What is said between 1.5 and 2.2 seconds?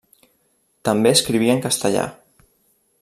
en castellà.